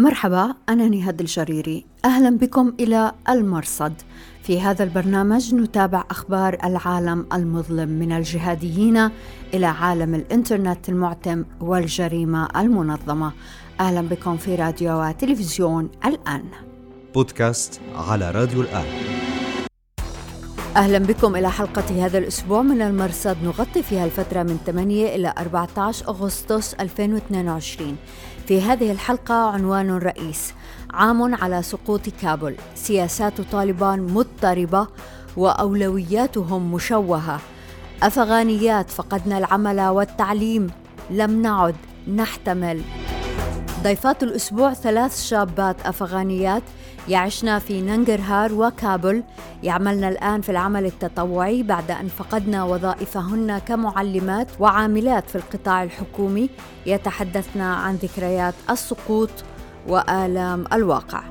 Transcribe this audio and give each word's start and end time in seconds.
مرحبا 0.00 0.54
أنا 0.68 0.88
نهاد 0.88 1.20
الجريري. 1.20 1.86
أهلا 2.04 2.38
بكم 2.38 2.72
إلى 2.80 3.12
المرصد. 3.28 3.92
في 4.42 4.60
هذا 4.60 4.84
البرنامج 4.84 5.54
نتابع 5.54 6.04
أخبار 6.10 6.58
العالم 6.64 7.26
المظلم 7.32 7.88
من 7.88 8.12
الجهاديين 8.12 9.10
إلى 9.54 9.66
عالم 9.66 10.14
الإنترنت 10.14 10.88
المعتم 10.88 11.44
والجريمة 11.60 12.48
المنظمة. 12.56 13.32
أهلا 13.80 14.00
بكم 14.00 14.36
في 14.36 14.54
راديو 14.54 15.02
وتلفزيون 15.02 15.90
الآن. 16.04 16.44
بودكاست 17.14 17.80
على 17.96 18.30
راديو 18.30 18.60
الآن. 18.60 18.86
أهلا 20.76 20.98
بكم 20.98 21.36
إلى 21.36 21.50
حلقة 21.50 22.06
هذا 22.06 22.18
الأسبوع 22.18 22.62
من 22.62 22.82
المرصد. 22.82 23.36
نغطي 23.44 23.82
فيها 23.82 24.04
الفترة 24.04 24.42
من 24.42 24.58
8 24.66 25.14
إلى 25.14 25.34
14 25.38 26.08
أغسطس 26.08 26.74
2022 26.74 27.96
في 28.50 28.62
هذه 28.62 28.92
الحلقة 28.92 29.34
عنوان 29.34 29.98
رئيس. 29.98 30.54
عام 30.90 31.34
على 31.34 31.62
سقوط 31.62 32.08
كابول 32.22 32.54
سياسات 32.74 33.40
طالبان 33.40 34.00
مضطربة 34.02 34.86
وأولوياتهم 35.36 36.74
مشوهة. 36.74 37.40
أفغانيات 38.02 38.90
فقدنا 38.90 39.38
العمل 39.38 39.80
والتعليم. 39.80 40.70
لم 41.10 41.42
نعد 41.42 41.74
نحتمل. 42.14 42.82
ضيفات 43.82 44.22
الأسبوع 44.22 44.74
ثلاث 44.74 45.22
شابات 45.22 45.86
أفغانيات 45.86 46.62
يعشن 47.08 47.58
في 47.58 47.80
ننجرهار 47.80 48.52
وكابل. 48.52 49.22
يعملن 49.62 50.04
الآن 50.04 50.40
في 50.40 50.48
العمل 50.48 50.86
التطوعي 50.86 51.62
بعد 51.62 51.90
أن 51.90 52.08
فقدنا 52.08 52.64
وظائفهن 52.64 53.58
كمعلمات 53.58 54.46
وعاملات 54.60 55.30
في 55.30 55.36
القطاع 55.36 55.82
الحكومي. 55.82 56.50
يتحدثن 56.86 57.60
عن 57.60 57.94
ذكريات 57.94 58.54
السقوط 58.70 59.30
وآلام 59.88 60.64
الواقع. 60.72 61.22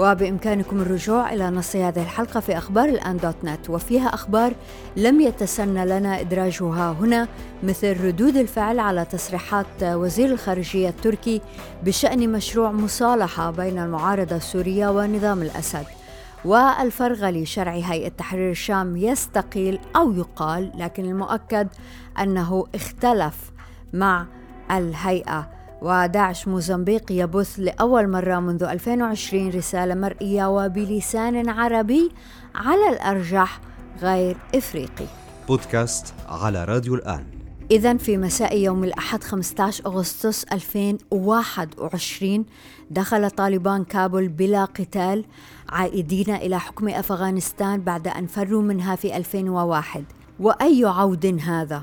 وبإمكانكم 0.00 0.80
الرجوع 0.80 1.32
إلى 1.32 1.50
نص 1.50 1.76
هذه 1.76 2.02
الحلقة 2.02 2.40
في 2.40 2.58
أخبار 2.58 2.88
الآن 2.88 3.16
دوت 3.16 3.44
نت 3.44 3.70
وفيها 3.70 4.08
أخبار 4.08 4.52
لم 4.96 5.20
يتسنى 5.20 5.86
لنا 5.86 6.20
إدراجها 6.20 6.92
هنا 6.92 7.28
مثل 7.62 8.04
ردود 8.04 8.36
الفعل 8.36 8.78
على 8.78 9.04
تصريحات 9.04 9.66
وزير 9.82 10.32
الخارجية 10.32 10.88
التركي 10.88 11.40
بشأن 11.84 12.32
مشروع 12.32 12.72
مصالحة 12.72 13.50
بين 13.50 13.78
المعارضة 13.78 14.36
السورية 14.36 14.88
ونظام 14.88 15.42
الأسد. 15.42 15.84
والفرغلي 16.44 17.46
شرع 17.46 17.72
هيئة 17.72 18.08
تحرير 18.08 18.50
الشام 18.50 18.96
يستقيل 18.96 19.78
أو 19.96 20.12
يقال 20.12 20.72
لكن 20.74 21.04
المؤكد 21.04 21.68
أنه 22.18 22.66
اختلف 22.74 23.50
مع 23.92 24.26
الهيئة. 24.70 25.59
وداعش 25.82 26.48
موزمبيق 26.48 27.12
يبث 27.12 27.54
لأول 27.58 28.10
مرة 28.10 28.40
منذ 28.40 28.62
2020 28.62 29.48
رسالة 29.48 29.94
مرئية 29.94 30.56
وبلسان 30.56 31.48
عربي 31.48 32.10
على 32.54 32.88
الأرجح 32.88 33.60
غير 34.02 34.36
إفريقي. 34.54 35.06
بودكاست 35.48 36.14
على 36.28 36.64
راديو 36.64 36.94
الآن. 36.94 37.24
إذا 37.70 37.96
في 37.96 38.16
مساء 38.16 38.56
يوم 38.56 38.84
الأحد 38.84 39.24
15 39.24 39.86
أغسطس 39.86 40.44
2021 40.44 42.44
دخل 42.90 43.30
طالبان 43.30 43.84
كابول 43.84 44.28
بلا 44.28 44.64
قتال 44.64 45.24
عائدين 45.68 46.34
إلى 46.34 46.60
حكم 46.60 46.88
أفغانستان 46.88 47.80
بعد 47.80 48.08
أن 48.08 48.26
فروا 48.26 48.62
منها 48.62 48.96
في 48.96 49.16
2001 49.16 50.04
وأي 50.40 50.84
عود 50.84 51.40
هذا؟ 51.42 51.82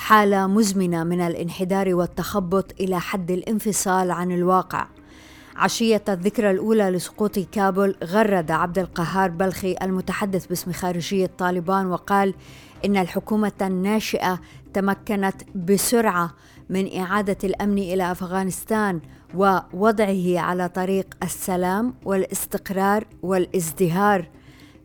حالة 0.00 0.46
مزمنة 0.46 1.04
من 1.04 1.20
الانحدار 1.20 1.94
والتخبط 1.94 2.72
إلى 2.80 3.00
حد 3.00 3.30
الانفصال 3.30 4.10
عن 4.10 4.32
الواقع. 4.32 4.86
عشية 5.56 6.02
الذكرى 6.08 6.50
الأولى 6.50 6.90
لسقوط 6.90 7.38
كابول 7.38 7.96
غرد 8.04 8.50
عبد 8.50 8.78
القهار 8.78 9.30
بلخي 9.30 9.76
المتحدث 9.82 10.46
باسم 10.46 10.72
خارجية 10.72 11.30
طالبان 11.38 11.86
وقال 11.86 12.34
إن 12.84 12.96
الحكومة 12.96 13.52
الناشئة 13.62 14.40
تمكنت 14.74 15.42
بسرعة 15.54 16.34
من 16.70 16.98
إعادة 16.98 17.38
الأمن 17.44 17.78
إلى 17.78 18.12
أفغانستان 18.12 19.00
ووضعه 19.34 20.38
على 20.38 20.68
طريق 20.68 21.06
السلام 21.22 21.94
والاستقرار 22.04 23.04
والازدهار. 23.22 24.28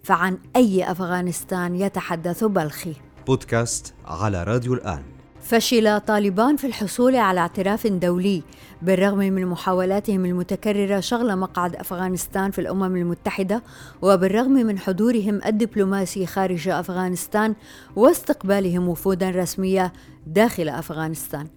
فعن 0.03 0.37
أي 0.55 0.91
أفغانستان 0.91 1.75
يتحدث 1.75 2.43
بلخي؟ 2.43 3.04
بودكاست 3.27 3.93
على 4.05 4.43
راديو 4.43 4.73
الآن. 4.73 5.03
فشل 5.41 5.99
طالبان 5.99 6.55
في 6.55 6.67
الحصول 6.67 7.15
على 7.15 7.39
اعتراف 7.39 7.87
دولي 7.87 8.43
بالرغم 8.81 9.17
من 9.17 9.45
محاولاتهم 9.45 10.25
المتكررة 10.25 10.99
شغل 10.99 11.35
مقعد 11.35 11.75
أفغانستان 11.75 12.51
في 12.51 12.61
الأمم 12.61 12.95
المتحدة 12.95 13.63
وبالرغم 14.01 14.51
من 14.51 14.79
حضورهم 14.79 15.41
الدبلوماسي 15.45 16.25
خارج 16.25 16.67
أفغانستان 16.67 17.55
واستقبالهم 17.95 18.89
وفودا 18.89 19.29
رسمية 19.29 19.93
داخل 20.27 20.69
أفغانستان. 20.69 21.47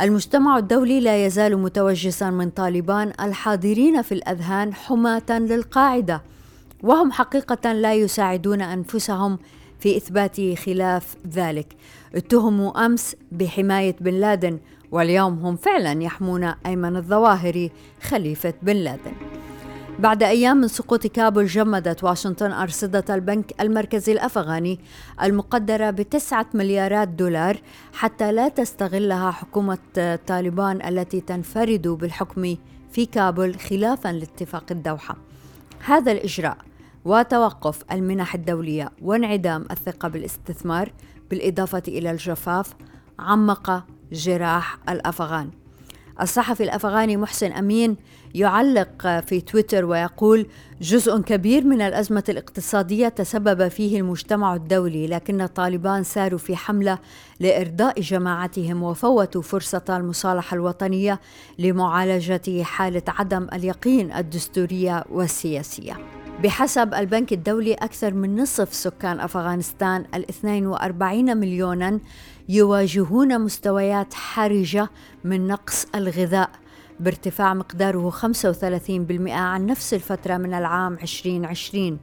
المجتمع 0.00 0.58
الدولي 0.58 1.00
لا 1.00 1.26
يزال 1.26 1.56
متوجسا 1.58 2.30
من 2.30 2.50
طالبان 2.50 3.12
الحاضرين 3.20 4.02
في 4.02 4.12
الأذهان 4.12 4.74
حماة 4.74 5.30
للقاعدة 5.30 6.22
وهم 6.82 7.12
حقيقة 7.12 7.72
لا 7.72 7.94
يساعدون 7.94 8.62
أنفسهم 8.62 9.38
في 9.80 9.96
إثبات 9.96 10.56
خلاف 10.58 11.14
ذلك. 11.32 11.76
اتهموا 12.14 12.86
أمس 12.86 13.16
بحماية 13.32 13.96
بن 14.00 14.14
لادن 14.14 14.58
واليوم 14.92 15.38
هم 15.38 15.56
فعلا 15.56 16.02
يحمون 16.02 16.44
أيمن 16.44 16.96
الظواهري 16.96 17.70
خليفة 18.02 18.54
بن 18.62 18.76
لادن. 18.76 19.12
بعد 19.98 20.22
أيام 20.22 20.56
من 20.56 20.68
سقوط 20.68 21.06
كابول 21.06 21.46
جمدت 21.46 22.04
واشنطن 22.04 22.52
أرصدة 22.52 23.14
البنك 23.14 23.60
المركزي 23.60 24.12
الأفغاني 24.12 24.80
المقدرة 25.22 25.90
بتسعة 25.90 26.46
مليارات 26.54 27.08
دولار 27.08 27.56
حتى 27.92 28.32
لا 28.32 28.48
تستغلها 28.48 29.30
حكومة 29.30 29.78
طالبان 30.26 30.82
التي 30.82 31.20
تنفرد 31.20 31.88
بالحكم 31.88 32.56
في 32.92 33.06
كابول 33.06 33.60
خلافا 33.60 34.08
لاتفاق 34.08 34.64
الدوحة. 34.70 35.16
هذا 35.84 36.12
الإجراء 36.12 36.56
وتوقف 37.04 37.82
المنح 37.92 38.34
الدولية 38.34 38.90
وانعدام 39.02 39.66
الثقة 39.70 40.08
بالاستثمار 40.08 40.92
بالإضافة 41.30 41.82
إلى 41.88 42.10
الجفاف 42.10 42.74
عمق 43.18 43.84
جراح 44.12 44.78
الأفغان. 44.88 45.50
الصحفي 46.20 46.62
الأفغاني 46.62 47.16
محسن 47.16 47.52
أمين 47.52 47.96
يعلق 48.34 49.20
في 49.20 49.40
تويتر 49.40 49.84
ويقول 49.84 50.46
جزء 50.80 51.20
كبير 51.20 51.64
من 51.64 51.82
الأزمة 51.82 52.24
الاقتصادية 52.28 53.08
تسبب 53.08 53.68
فيه 53.68 54.00
المجتمع 54.00 54.54
الدولي 54.54 55.06
لكن 55.06 55.46
طالبان 55.46 56.02
ساروا 56.02 56.38
في 56.38 56.56
حملة 56.56 56.98
لإرضاء 57.40 58.00
جماعتهم 58.00 58.82
وفوتوا 58.82 59.42
فرصة 59.42 59.84
المصالحة 59.88 60.54
الوطنية 60.54 61.20
لمعالجة 61.58 62.62
حالة 62.62 63.02
عدم 63.08 63.46
اليقين 63.52 64.12
الدستورية 64.12 65.04
والسياسية. 65.10 66.23
بحسب 66.42 66.94
البنك 66.94 67.32
الدولي 67.32 67.74
أكثر 67.74 68.14
من 68.14 68.36
نصف 68.36 68.74
سكان 68.74 69.20
أفغانستان 69.20 70.04
ال 70.14 70.28
42 70.28 71.36
مليونا 71.36 72.00
يواجهون 72.48 73.40
مستويات 73.40 74.14
حرجة 74.14 74.88
من 75.24 75.46
نقص 75.46 75.86
الغذاء. 75.94 76.50
بارتفاع 77.00 77.54
مقداره 77.54 78.10
35% 78.10 79.30
عن 79.30 79.66
نفس 79.66 79.94
الفترة 79.94 80.36
من 80.36 80.54
العام 80.54 80.98
2020 81.02 81.98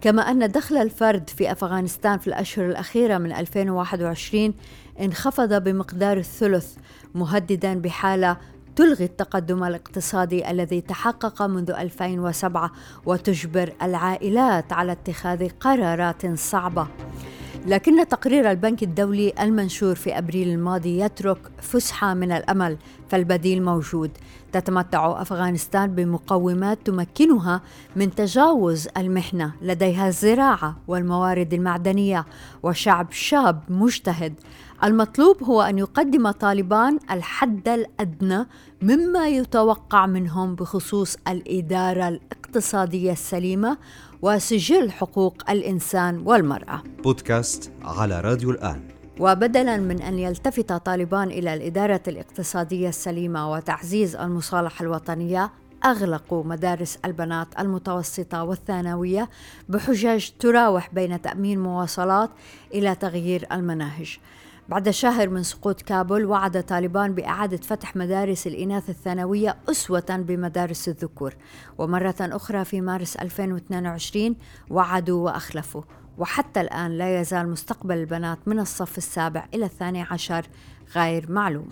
كما 0.00 0.22
أن 0.22 0.50
دخل 0.50 0.76
الفرد 0.76 1.30
في 1.30 1.52
أفغانستان 1.52 2.18
في 2.18 2.26
الأشهر 2.26 2.66
الأخيرة 2.66 3.18
من 3.18 3.32
2021 3.32 4.54
انخفض 5.00 5.62
بمقدار 5.62 6.16
الثلث 6.16 6.74
مهددا 7.14 7.74
بحالة 7.74 8.36
تلغي 8.76 9.04
التقدم 9.04 9.64
الاقتصادي 9.64 10.50
الذي 10.50 10.80
تحقق 10.80 11.42
منذ 11.42 11.70
2007 11.70 12.70
وتجبر 13.06 13.72
العائلات 13.82 14.72
على 14.72 14.92
اتخاذ 14.92 15.48
قرارات 15.48 16.38
صعبة. 16.38 16.86
لكن 17.66 18.08
تقرير 18.08 18.50
البنك 18.50 18.82
الدولي 18.82 19.32
المنشور 19.40 19.94
في 19.94 20.18
أبريل 20.18 20.48
الماضي 20.48 21.00
يترك 21.00 21.38
فسحة 21.60 22.14
من 22.14 22.32
الأمل 22.32 22.78
فالبديل 23.08 23.62
موجود. 23.62 24.10
تتمتع 24.52 25.22
أفغانستان 25.22 25.94
بمقومات 25.94 26.78
تمكنها 26.84 27.60
من 27.96 28.14
تجاوز 28.14 28.88
المحنة. 28.96 29.52
لديها 29.62 30.08
الزراعة 30.08 30.76
والموارد 30.88 31.54
المعدنية 31.54 32.26
وشعب 32.62 33.12
شاب 33.12 33.60
مجتهد. 33.68 34.34
المطلوب 34.84 35.42
هو 35.42 35.62
أن 35.62 35.78
يقدم 35.78 36.30
طالبان 36.30 36.98
الحد 37.10 37.68
الأدنى 37.68 38.46
مما 38.82 39.28
يتوقع 39.28 40.06
منهم 40.06 40.54
بخصوص 40.54 41.16
الإدارة 41.28 42.08
الاقتصادية 42.08 43.12
السليمة 43.12 43.78
وسجل 44.22 44.90
حقوق 44.90 45.50
الإنسان 45.50 46.22
والمرأة. 46.26 46.82
بودكاست 47.04 47.72
على 47.82 48.20
راديو 48.20 48.50
الآن. 48.50 48.88
وبدلا 49.20 49.76
من 49.76 50.02
أن 50.02 50.18
يلتفت 50.18 50.72
طالبان 50.72 51.28
إلى 51.28 51.54
الإدارة 51.54 52.02
الاقتصادية 52.08 52.88
السليمة 52.88 53.52
وتعزيز 53.52 54.16
المصالحه 54.16 54.82
الوطنية 54.82 55.50
أغلقوا 55.84 56.44
مدارس 56.44 56.98
البنات 57.04 57.48
المتوسطة 57.58 58.44
والثانوية 58.44 59.28
بحجج 59.68 60.28
تراوح 60.38 60.94
بين 60.94 61.22
تأمين 61.22 61.58
مواصلات 61.58 62.30
إلى 62.74 62.94
تغيير 62.94 63.46
المناهج 63.52 64.18
بعد 64.68 64.90
شهر 64.90 65.28
من 65.28 65.42
سقوط 65.42 65.82
كابول 65.82 66.24
وعد 66.24 66.62
طالبان 66.62 67.14
بإعادة 67.14 67.56
فتح 67.56 67.96
مدارس 67.96 68.46
الإناث 68.46 68.90
الثانوية 68.90 69.56
أسوة 69.70 70.04
بمدارس 70.10 70.88
الذكور. 70.88 71.34
ومرة 71.78 72.14
أخرى 72.20 72.64
في 72.64 72.80
مارس 72.80 73.16
2022 73.16 74.36
وعدوا 74.70 75.24
وأخلفوا. 75.24 75.82
وحتى 76.18 76.60
الآن 76.60 76.98
لا 76.98 77.20
يزال 77.20 77.48
مستقبل 77.50 77.94
البنات 77.94 78.38
من 78.46 78.60
الصف 78.60 78.98
السابع 78.98 79.46
إلى 79.54 79.64
الثاني 79.64 80.02
عشر 80.02 80.46
غير 80.96 81.32
معلوم. 81.32 81.68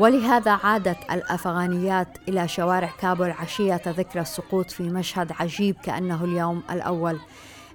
ولهذا 0.00 0.50
عادت 0.50 0.96
الأفغانيات 1.10 2.08
إلى 2.28 2.48
شوارع 2.48 2.90
كابول 3.00 3.30
عشية 3.30 3.82
ذكرى 3.86 4.22
السقوط 4.22 4.70
في 4.70 4.82
مشهد 4.82 5.32
عجيب 5.40 5.76
كأنه 5.82 6.24
اليوم 6.24 6.62
الأول. 6.70 7.18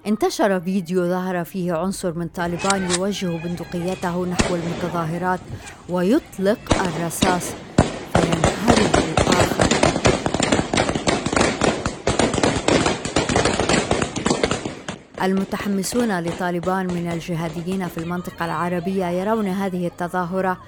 انتشر 0.06 0.60
فيديو 0.60 1.08
ظهر 1.08 1.44
فيه 1.44 1.72
عنصر 1.72 2.18
من 2.18 2.28
طالبان 2.28 2.90
يوجه 2.90 3.26
بندقيته 3.26 4.26
نحو 4.26 4.54
المتظاهرات 4.54 5.40
ويطلق 5.88 6.58
الرصاص 6.74 7.50
فينهرب 8.14 8.94
الآخر 9.04 9.68
المتحمسون 15.22 16.20
لطالبان 16.20 16.86
من 16.86 17.10
الجهاديين 17.12 17.88
في 17.88 17.98
المنطقة 17.98 18.44
العربية 18.44 19.06
يرون 19.06 19.48
هذه 19.48 19.86
التظاهرة 19.86 20.58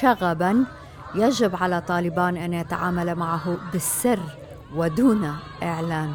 شغبا 0.00 0.66
يجب 1.14 1.56
على 1.56 1.80
طالبان 1.80 2.36
أن 2.36 2.52
يتعامل 2.52 3.14
معه 3.14 3.56
بالسر 3.72 4.18
ودون 4.74 5.36
إعلان. 5.62 6.12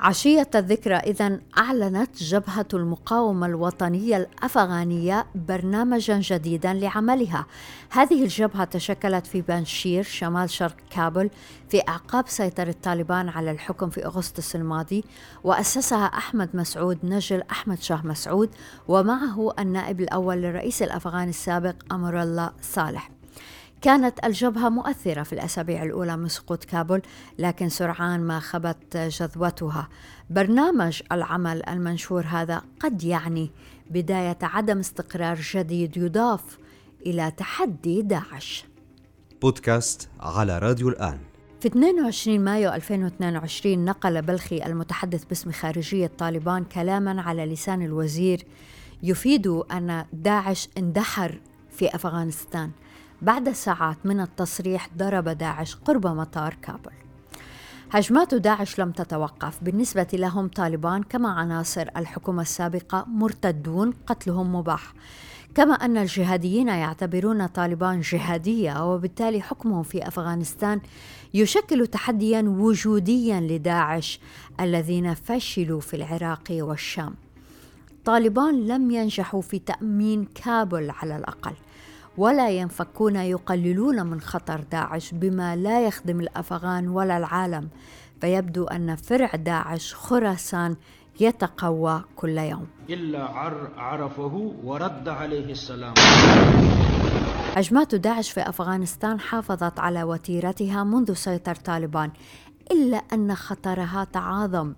عشية 0.00 0.50
الذكرى 0.54 0.94
إذا 0.94 1.40
أعلنت 1.58 2.22
جبهة 2.22 2.66
المقاومة 2.74 3.46
الوطنية 3.46 4.16
الأفغانية 4.16 5.26
برنامجا 5.34 6.20
جديدا 6.20 6.72
لعملها. 6.72 7.46
هذه 7.90 8.22
الجبهة 8.22 8.64
تشكلت 8.64 9.26
في 9.26 9.40
بنشير 9.42 10.02
شمال 10.02 10.50
شرق 10.50 10.76
كابل 10.90 11.30
في 11.68 11.82
أعقاب 11.88 12.28
سيطرة 12.28 12.74
طالبان 12.82 13.28
على 13.28 13.50
الحكم 13.50 13.90
في 13.90 14.06
أغسطس 14.06 14.56
الماضي 14.56 15.04
وأسسها 15.44 16.04
أحمد 16.06 16.48
مسعود 16.54 16.98
نجل 17.04 17.42
أحمد 17.50 17.82
شاه 17.82 18.00
مسعود 18.04 18.50
ومعه 18.88 19.52
النائب 19.58 20.00
الأول 20.00 20.36
للرئيس 20.36 20.82
الأفغاني 20.82 21.30
السابق 21.30 21.74
أمر 21.92 22.22
الله 22.22 22.50
صالح. 22.62 23.19
كانت 23.80 24.24
الجبهة 24.24 24.68
مؤثرة 24.68 25.22
في 25.22 25.32
الأسابيع 25.32 25.82
الأولى 25.82 26.16
من 26.16 26.28
سقوط 26.28 26.64
كابول 26.64 27.02
لكن 27.38 27.68
سرعان 27.68 28.20
ما 28.20 28.40
خبت 28.40 28.96
جذوتها. 28.96 29.88
برنامج 30.30 31.02
العمل 31.12 31.68
المنشور 31.68 32.24
هذا 32.26 32.62
قد 32.80 33.04
يعني 33.04 33.50
بداية 33.90 34.38
عدم 34.42 34.78
استقرار 34.78 35.38
جديد 35.40 35.96
يضاف 35.96 36.58
إلى 37.06 37.30
تحدي 37.30 38.02
داعش. 38.02 38.64
بودكاست 39.42 40.08
على 40.20 40.58
راديو 40.58 40.88
الآن. 40.88 41.18
في 41.60 41.68
22 41.68 42.40
مايو 42.40 42.72
2022 42.72 43.84
نقل 43.84 44.22
بلخي 44.22 44.66
المتحدث 44.66 45.24
باسم 45.24 45.52
خارجية 45.52 46.10
طالبان 46.18 46.64
كلاما 46.64 47.22
على 47.22 47.46
لسان 47.46 47.82
الوزير 47.82 48.44
يفيد 49.02 49.46
أن 49.46 50.04
داعش 50.12 50.68
اندحر 50.78 51.40
في 51.70 51.94
أفغانستان. 51.94 52.70
بعد 53.22 53.52
ساعات 53.52 53.96
من 54.04 54.20
التصريح 54.20 54.88
ضرب 54.96 55.28
داعش 55.28 55.74
قرب 55.74 56.06
مطار 56.06 56.56
كابل. 56.62 56.92
هجمات 57.90 58.34
داعش 58.34 58.80
لم 58.80 58.90
تتوقف 58.90 59.58
بالنسبة 59.62 60.06
لهم 60.12 60.48
طالبان 60.48 61.02
كما 61.02 61.28
عناصر 61.28 61.88
الحكومة 61.96 62.42
السابقة 62.42 63.04
مرتدون 63.08 63.92
قتلهم 64.06 64.54
مباح. 64.54 64.92
كما 65.54 65.74
أن 65.74 65.96
الجهاديين 65.96 66.68
يعتبرون 66.68 67.46
طالبان 67.46 68.00
جهادية 68.00 68.92
وبالتالي 68.92 69.42
حكمهم 69.42 69.82
في 69.82 70.08
أفغانستان 70.08 70.80
يشكل 71.34 71.86
تحديا 71.86 72.42
وجوديا 72.42 73.40
لداعش 73.40 74.20
الذين 74.60 75.14
فشلوا 75.14 75.80
في 75.80 75.96
العراق 75.96 76.44
والشام. 76.50 77.14
طالبان 78.04 78.66
لم 78.66 78.90
ينجحوا 78.90 79.42
في 79.42 79.58
تأمين 79.58 80.24
كابل 80.24 80.90
على 80.90 81.16
الأقل. 81.16 81.54
ولا 82.18 82.50
ينفكون 82.50 83.16
يقللون 83.16 84.06
من 84.06 84.20
خطر 84.20 84.60
داعش 84.72 85.14
بما 85.14 85.56
لا 85.56 85.86
يخدم 85.86 86.20
الأفغان 86.20 86.88
ولا 86.88 87.16
العالم. 87.16 87.68
فيبدو 88.20 88.64
أن 88.64 88.96
فرع 88.96 89.30
داعش 89.34 89.94
خراسان 89.94 90.76
يتقوى 91.20 92.04
كل 92.16 92.38
يوم. 92.38 92.66
إلا 92.90 93.24
عرفه 93.76 94.54
ورد 94.64 95.08
عليه 95.08 95.50
السلام. 95.50 95.94
هجمات 97.56 97.94
داعش 97.94 98.30
في 98.30 98.40
أفغانستان 98.40 99.20
حافظت 99.20 99.78
على 99.78 100.02
وتيرتها 100.02 100.84
منذ 100.84 101.12
سيطر 101.12 101.54
طالبان 101.54 102.10
إلا 102.70 102.96
أن 102.96 103.34
خطرها 103.34 104.04
تعاظم. 104.12 104.74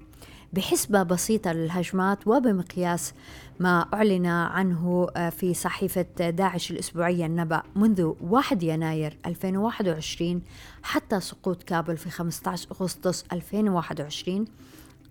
بحسبة 0.52 1.02
بسيطة 1.02 1.52
للهجمات 1.52 2.26
وبمقياس 2.26 3.14
ما 3.60 3.86
أعلن 3.94 4.26
عنه 4.26 5.08
آه، 5.16 5.30
في 5.30 5.54
صحيفة 5.54 6.30
داعش 6.30 6.70
الأسبوعية 6.70 7.26
النبأ 7.26 7.62
منذ 7.76 8.12
1 8.20 8.62
يناير 8.62 9.18
2021 9.26 10.42
حتى 10.82 11.20
سقوط 11.20 11.62
كابل 11.62 11.96
في 11.96 12.10
15 12.10 12.68
أغسطس 12.70 13.24
2021 13.32 14.44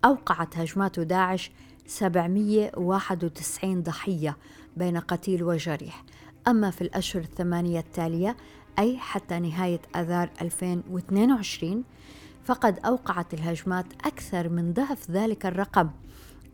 أوقعت 0.04 0.58
هجمات 0.58 1.00
داعش 1.00 1.50
791 1.86 3.82
ضحية 3.82 4.36
بين 4.76 4.98
قتيل 4.98 5.42
وجريح. 5.42 6.04
أما 6.48 6.70
في 6.70 6.82
الأشهر 6.82 7.22
الثمانية 7.22 7.80
التالية 7.80 8.36
أي 8.78 8.98
حتى 8.98 9.38
نهاية 9.38 9.80
أذار 9.96 10.30
2022 10.40 11.84
فقد 12.44 12.78
أوقعت 12.78 13.34
الهجمات 13.34 13.86
أكثر 14.04 14.48
من 14.48 14.72
ضعف 14.72 15.10
ذلك 15.10 15.46
الرقم 15.46 15.90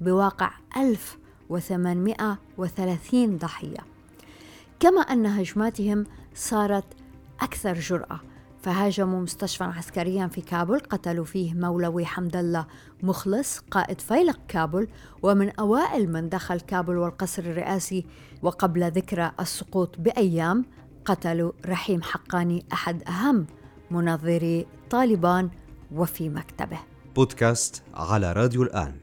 بواقع 0.00 0.50
1830 0.76 3.36
ضحية. 3.36 3.80
كما 4.80 5.00
أن 5.00 5.26
هجماتهم 5.26 6.06
صارت 6.34 6.84
أكثر 7.40 7.74
جرأة 7.74 8.20
فهاجموا 8.62 9.20
مستشفى 9.20 9.64
عسكريا 9.64 10.26
في 10.26 10.40
كابول 10.40 10.78
قتلوا 10.78 11.24
فيه 11.24 11.54
مولوي 11.54 12.06
حمد 12.06 12.36
الله 12.36 12.66
مخلص 13.02 13.58
قائد 13.58 14.00
فيلق 14.00 14.38
كابول 14.48 14.88
ومن 15.22 15.50
أوائل 15.50 16.12
من 16.12 16.28
دخل 16.28 16.60
كابول 16.60 16.98
والقصر 16.98 17.42
الرئاسي 17.42 18.06
وقبل 18.42 18.90
ذكرى 18.90 19.32
السقوط 19.40 19.98
بأيام 19.98 20.64
قتلوا 21.04 21.52
رحيم 21.66 22.02
حقاني 22.02 22.64
أحد 22.72 23.02
أهم 23.02 23.46
منظري 23.90 24.66
طالبان 24.90 25.50
وفي 25.94 26.28
مكتبه. 26.28 26.78
بودكاست 27.16 27.82
على 27.94 28.32
راديو 28.32 28.62
الآن. 28.62 28.94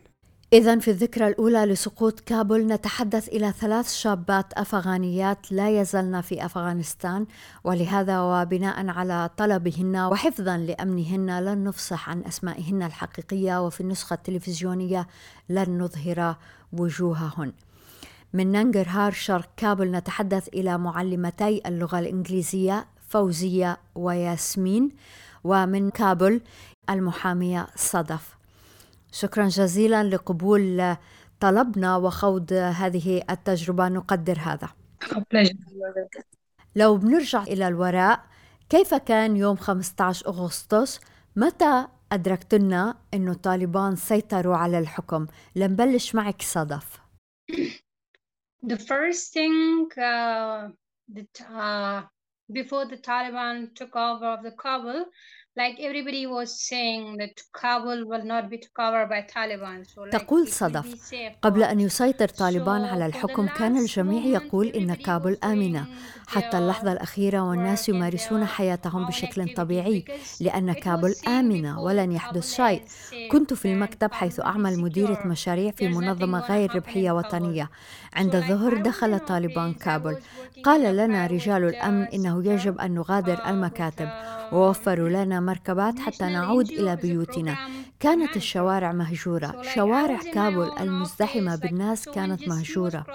إذا 0.54 0.80
في 0.80 0.92
الذكرى 0.92 1.28
الأولى 1.28 1.66
لسقوط 1.66 2.20
كابول 2.20 2.68
نتحدث 2.68 3.28
إلى 3.28 3.52
ثلاث 3.52 3.94
شابات 3.94 4.54
أفغانيات 4.54 5.52
لا 5.52 5.82
يزلن 5.82 6.22
في 6.22 6.46
أفغانستان. 6.46 7.26
ولهذا 7.64 8.20
وبناء 8.22 8.88
على 8.88 9.30
طلبهن 9.38 9.98
وحفظا 9.98 10.58
لأمنهن 10.58 11.40
لن 11.40 11.64
نفصح 11.64 12.10
عن 12.10 12.24
أسمائهن 12.24 12.84
الحقيقية 12.84 13.66
وفي 13.66 13.82
النسخة 13.82 14.14
التلفزيونية 14.14 15.08
لن 15.50 15.78
نظهر 15.82 16.36
وجوههن. 16.74 17.54
من 18.34 18.52
ننجرهار 18.52 19.12
شرق 19.12 19.50
كابل 19.58 19.92
نتحدث 19.92 20.48
إلى 20.48 20.78
معلمتي 20.78 21.62
اللغة 21.66 22.00
الإنجليزية 22.00 22.86
فوزية 23.10 23.78
وياسمين. 23.96 24.92
ومن 25.44 25.90
كابل 25.90 26.42
المحامية 26.90 27.68
صدف. 27.76 28.38
شكرا 29.12 29.48
جزيلا 29.48 30.04
لقبول 30.04 30.96
طلبنا 31.40 31.98
وخوض 31.98 32.54
هذه 32.54 33.24
التجربة. 33.30 33.88
نقدر 33.88 34.38
هذا. 34.40 34.70
لو 36.76 36.98
بنرجع 36.98 37.44
إلى 37.44 37.68
الوراء 37.68 38.26
كيف 38.70 38.94
كان 38.94 39.38
يوم 39.38 39.56
15 39.56 40.28
أغسطس؟ 40.28 41.00
متى 41.36 41.88
أدركتنا 42.12 42.98
أنه 43.14 43.34
طالبان 43.34 43.96
سيطروا 43.96 44.56
على 44.56 44.80
الحكم؟ 44.80 45.28
لنبلش 45.56 46.16
معك 46.16 46.42
صدف. 46.42 47.00
The 48.68 48.78
first 48.78 49.34
thing 49.34 49.88
uh, 49.98 50.70
that 51.16 51.36
uh, 51.42 52.02
before 52.52 52.86
the 52.86 52.98
Taliban 52.98 53.76
took 53.76 53.96
over 53.96 54.26
of 54.26 54.44
the 54.44 54.52
Kabul 54.52 55.06
like 55.58 55.78
everybody 55.80 56.26
was 56.28 56.50
saying 56.70 57.16
that 57.22 57.36
Kabul 57.60 58.00
will 58.10 58.26
not 58.34 58.50
be 58.50 58.58
covered 58.78 59.10
by 59.10 59.22
Taliban. 59.22 59.86
تقول 60.12 60.48
صدف. 60.48 61.14
قبل 61.42 61.64
أن 61.64 61.80
يسيطر 61.80 62.28
طالبان 62.28 62.82
على 62.82 63.06
الحكم 63.06 63.48
كان 63.48 63.78
الجميع 63.78 64.24
يقول 64.26 64.68
إن 64.68 64.94
كابول 64.94 65.38
آمنة. 65.44 65.86
حتى 66.28 66.58
اللحظة 66.58 66.92
الأخيرة 66.92 67.40
والناس 67.40 67.90
يمارسون 67.90 68.46
حياتهم 68.46 69.06
بشكل 69.06 69.54
طبيعي 69.54 70.06
لأن 70.42 70.74
كابول 70.74 71.16
آمنة 71.28 71.82
ولن 71.82 72.12
يحدث 72.12 72.56
شيء. 72.56 72.82
كنت 73.32 73.54
في 73.54 73.72
المكتب 73.72 74.12
حيث 74.12 74.40
أعمل 74.40 74.80
مديرة 74.80 75.28
مشاريع 75.28 75.72
في 75.72 75.88
منظمة 75.88 76.40
غير 76.40 76.76
ربحية 76.76 77.12
وطنية. 77.12 77.70
عند 78.14 78.36
الظهر 78.36 78.78
دخل 78.78 79.20
طالبان 79.20 79.74
كابول 79.74 80.18
قال 80.64 80.96
لنا 80.98 81.28
رجال 81.28 81.64
الأمن 81.64 82.04
إنه 82.04 82.46
يجب 82.46 82.80
أن 82.80 82.94
نغادر 82.94 83.40
المكاتب. 83.48 84.10
ووفروا 84.52 85.10
لنا 85.10 85.40
مركبات 85.40 86.00
حتى 86.00 86.26
نعود 86.26 86.70
إلى 86.70 86.96
بيوتنا. 86.96 87.58
كانت 88.00 88.38
الشوارع 88.38 88.92
مهجورة. 88.92 89.62
شوارع 89.76 90.20
كابول 90.34 90.72
المزدحمة 90.80 91.56
بالناس 91.56 92.10
كانت 92.10 92.48
مهجورة. 92.48 93.06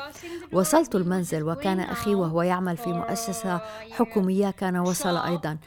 وصلت 0.53 0.95
المنزل 0.95 1.43
وكان 1.43 1.81
أخي 1.81 2.15
وهو 2.15 2.43
يعمل 2.43 2.77
في 2.77 2.93
مؤسسة 2.93 3.61
حكومية 3.91 4.51
كان 4.51 4.77
وصل 4.77 5.17
أيضا. 5.17 5.59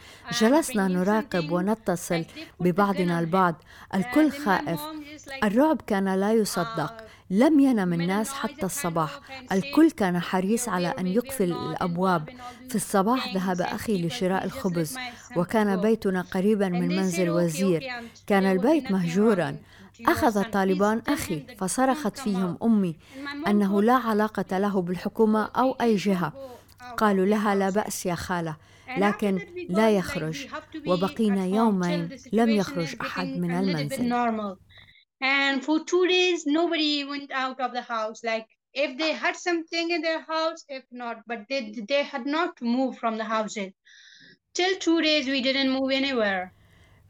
جلسنا 0.41 0.87
نراقب 0.87 1.51
ونتصل 1.51 2.25
ببعضنا 2.59 3.19
البعض. 3.19 3.55
الكل 3.95 4.31
خائف. 4.31 4.81
الرعب 5.43 5.81
كان 5.87 6.15
لا 6.15 6.33
يصدق. 6.33 6.93
لم 7.29 7.59
ينم 7.59 7.93
الناس 7.93 8.29
حتى 8.33 8.65
الصباح. 8.65 9.19
الكل 9.51 9.91
كان 9.91 10.19
"Okay, 10.19 10.23
حريص 10.23 10.69
على 10.69 10.87
أن 10.87 11.07
يقفل 11.07 11.51
الأبواب. 11.51 12.29
في 12.69 12.75
الصباح 12.75 13.33
ذهب 13.35 13.61
أخي 13.61 14.07
لشراء 14.07 14.45
الخبز. 14.45 14.97
وكان 15.35 15.77
go." 15.77 15.81
بيتنا 15.81 16.21
قريبا 16.21 16.69
من 16.69 16.87
منزل 16.87 17.27
"Okay, 17.27 17.29
وزير. 17.29 17.83
كان 18.27 18.45
البيت 18.45 18.91
مهجورا. 18.91 19.57
أخذ 20.07 20.37
الطالبان 20.37 21.01
أخي 21.07 21.45
فصرخت 21.57 22.17
فيهم 22.17 22.57
out." 22.57 22.63
أمي 22.63 22.95
أنه 23.47 23.81
لا 23.81 23.93
علاقة 23.93 24.57
له 24.57 24.81
بالحكومة 24.81 25.43
أو 25.43 25.71
أي 25.81 25.95
جهة. 25.95 26.33
قالوا 26.97 27.25
لها 27.25 27.55
لا 27.55 27.69
بأس 27.69 28.05
يا 28.05 28.15
خالة. 28.15 28.55
لكن 28.97 29.39
لا 29.69 29.89
يخرج. 29.91 30.47
وبقينا 30.87 31.45
يومين 31.45 32.09
لم 32.33 32.49
يخرج 32.49 32.95
أحد 33.01 33.27
من 33.27 33.51
المنزل. 33.51 34.13
And 35.22 35.64
for 35.64 35.84
two 35.84 36.06
days, 36.06 36.46
nobody 36.46 37.04
went 37.04 37.30
out 37.32 37.60
of 37.60 37.72
the 37.72 37.82
house. 37.82 38.22
Like 38.24 38.46
if 38.72 38.98
they 38.98 39.12
had 39.12 39.36
something 39.36 39.90
in 39.90 40.00
their 40.02 40.20
house, 40.20 40.64
if 40.68 40.84
not, 40.90 41.16
but 41.26 41.40
they 41.48 41.60
they 41.88 42.02
had 42.02 42.24
not 42.26 42.50
moved 42.60 42.98
from 42.98 43.16
the 43.18 43.24
houses. 43.24 43.72
Till 44.54 44.74
two 44.86 45.00
days, 45.02 45.26
we 45.26 45.40
didn't 45.40 45.70
move 45.70 45.90
anywhere. 45.90 46.52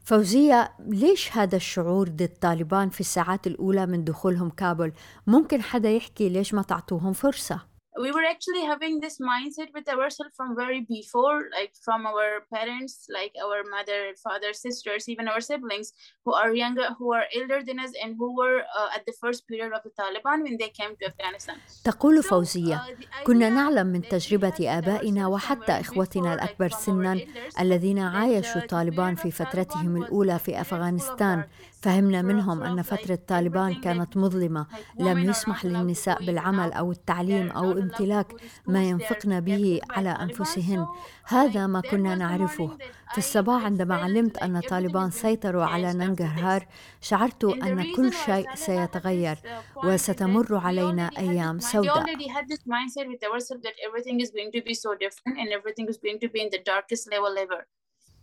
فوزية 0.03 0.71
ليش 0.79 1.37
هذا 1.37 1.55
الشعور 1.55 2.09
ضد 2.09 2.37
طالبان 2.41 2.89
في 2.89 2.99
الساعات 2.99 3.47
الأولى 3.47 3.85
من 3.85 4.03
دخولهم 4.03 4.49
كابول؟ 4.49 4.93
ممكن 5.27 5.61
حدا 5.61 5.89
يحكي 5.89 6.29
ليش 6.29 6.53
ما 6.53 6.61
تعطوهم 6.61 7.13
فرصة؟ 7.13 7.61
we 7.97 8.11
were 8.11 8.23
actually 8.23 8.63
having 8.63 8.99
this 8.99 9.17
mindset 9.19 9.69
with 9.73 9.87
ourselves 9.89 10.33
from 10.37 10.55
very 10.55 10.81
before 10.81 11.49
like 11.57 11.73
from 11.83 12.05
our 12.05 12.45
parents 12.53 13.07
like 13.17 13.33
our 13.43 13.63
mother 13.75 14.13
father 14.23 14.53
sisters 14.53 15.09
even 15.09 15.27
our 15.27 15.41
siblings 15.41 15.91
who 16.23 16.33
are 16.33 16.53
younger 16.53 16.87
who 16.97 17.11
are 17.13 17.25
elder 17.35 17.59
than 17.63 17.79
us 17.79 17.91
and 18.01 18.15
who 18.17 18.29
were 18.37 18.59
uh, 18.79 18.95
at 18.95 19.05
the 19.05 19.13
first 19.21 19.47
period 19.47 19.71
of 19.73 19.81
the 19.83 19.93
taliban 19.99 20.43
when 20.45 20.55
they 20.61 20.69
came 20.69 20.95
to 20.99 21.05
afghanistan 21.11 21.57
تقول 21.83 22.23
So, 22.23 22.27
فوزية 22.29 22.77
uh, 22.77 23.01
the 23.01 23.25
كنا 23.25 23.47
idea 23.47 23.53
نعلم 23.53 23.87
من 23.87 24.01
that 24.01 24.05
we 24.05 24.09
تجربة 24.09 24.51
had 24.51 24.59
with 24.59 24.67
آبائنا 24.67 25.27
ourselves 25.27 25.45
from 25.45 25.51
وحتى 25.51 25.65
very 25.65 25.81
إخوتنا 25.81 26.35
before, 26.35 26.39
like 26.39 26.43
الأكبر 26.43 26.69
from 26.69 26.73
our 26.73 26.79
سنا 26.79 27.15
elders, 27.15 27.59
الذين 27.59 27.97
that, 27.97 28.15
عايشوا 28.15 28.61
uh, 28.61 28.63
the 28.63 28.67
طالبان 28.67 29.15
period 29.15 29.19
في 29.19 29.29
of 29.29 29.33
فترتهم 29.33 29.97
Taliban 29.97 30.01
was 30.01 30.05
الأولى 30.05 30.39
في 30.39 30.51
very 30.51 30.55
full 30.55 30.57
of 30.57 30.61
أفغانستان 30.61 31.43
darkness, 31.43 31.72
فهمنا 31.84 32.22
منهم 32.22 32.62
أن 32.62 32.82
فترة 32.82 33.18
طالبان 33.28 33.74
كانت 33.74 34.16
مظلمة. 34.16 34.66
لم 34.98 35.18
يسمح 35.18 35.64
للنساء 35.64 36.26
بالعمل 36.26 36.72
أو 36.72 36.92
التعليم 36.92 37.50
أو 37.50 37.72
امتلاك 37.72 38.26
ما 38.66 38.84
ينفقن 38.84 39.40
به 39.40 39.80
على 39.90 40.08
أنفسهن. 40.08 40.86
هذا 41.24 41.66
ما 41.66 41.80
كنا 41.80 42.14
نعرفه. 42.14 42.78
في 43.12 43.18
الصباح 43.18 43.64
عندما 43.64 43.94
علمت 43.94 44.38
أن 44.38 44.60
طالبان 44.60 45.10
سيطروا 45.10 45.64
على 45.64 45.92
ننجهار 45.92 46.66
شعرت 47.00 47.44
أن 47.44 47.94
كل 47.96 48.12
شيء 48.12 48.54
سيتغير 48.54 49.36
وستمر 49.84 50.56
علينا 50.56 51.10
أيام 51.18 51.58
سوداء. 51.58 52.04